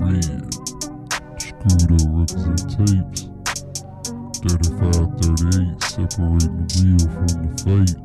[0.00, 0.42] Red.
[1.70, 3.28] Up represent tapes.
[4.42, 8.04] 3538 separating the real from the fake.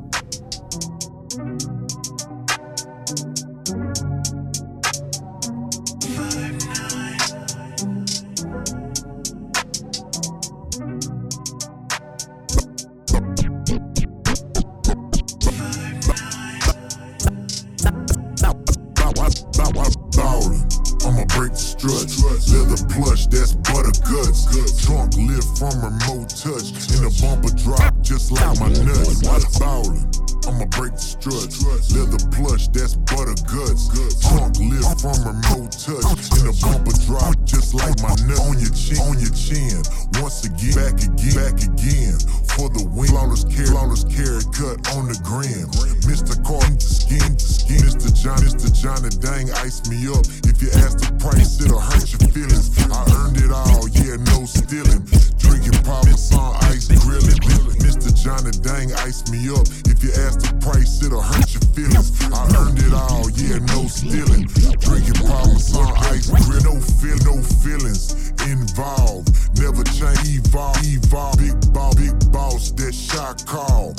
[20.40, 20.64] Ballin',
[21.04, 22.22] I'ma break the struts.
[22.52, 24.48] Leather plush, that's butter guts.
[24.84, 26.72] Trunk lift from remote touch.
[26.96, 29.20] In the bumper drop, just like my nuts.
[29.58, 30.08] Ballin',
[30.48, 31.60] I'ma break the struts.
[31.92, 33.92] Leather plush, that's butter guts.
[34.24, 36.08] Trunk lift from remote touch.
[36.40, 38.40] In the bumper drop, just like my nuts.
[38.40, 39.80] On your chin, on your chin.
[40.20, 42.16] Once again, back again, back again.
[42.56, 45.68] For the win, flawless carat, flawless carat cut on the gram.
[46.08, 46.36] Mr.
[46.44, 46.80] Carton
[47.18, 47.82] to skin.
[47.82, 48.14] Mr.
[48.14, 48.70] John, Mr.
[48.70, 50.22] Johnny Dang ice me up.
[50.46, 52.70] If you ask the price, it'll hurt your feelings.
[52.86, 55.02] I earned it all, yeah, no stealing.
[55.42, 57.40] Drinking Parmesan ice grilling.
[57.82, 58.14] Mr.
[58.14, 59.66] Johnny Dang ice me up.
[59.90, 62.14] If you ask the price, it'll hurt your feelings.
[62.30, 64.46] I earned it all, yeah, no stealing.
[64.78, 66.62] Drinking Parmesan ice grill.
[66.62, 69.34] No feel, no feelings involved.
[69.58, 71.38] Never change, evolve, evolve.
[71.38, 73.94] Big ball, big boss, that shot call.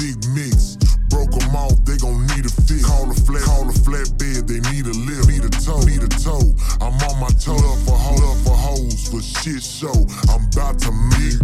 [0.00, 0.76] Big mix.
[1.10, 2.84] Broke 'em off, they gon' need a fix.
[2.84, 6.08] Call a flat, call a flatbed, they need a lift, need a tow, need a
[6.08, 6.42] tow.
[6.80, 10.06] I'm on my toe up for hoe, up for hoes, for shit show.
[10.30, 11.41] I'm about to make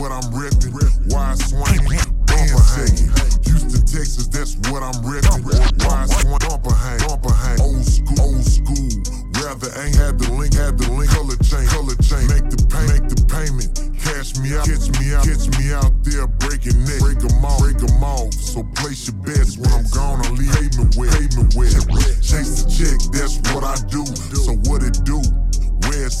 [0.00, 1.12] what I'm repping.
[1.12, 1.97] Wide swinging,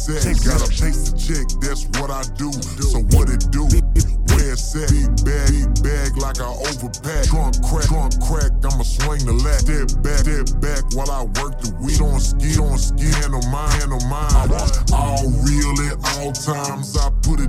[0.08, 0.24] At?
[0.40, 2.48] Gotta chase the check, that's what I do.
[2.80, 3.68] So what it do?
[3.68, 4.88] Where it's at?
[4.88, 7.28] Big bag, big bag like I overpack.
[7.28, 9.68] Trunk crack, trunk crack, I'ma swing the lat.
[9.68, 13.68] Step back, step back while I work the weed on ski, on ski, handle mine,
[13.76, 14.48] handle mine.
[14.96, 17.47] All real at all times, I put it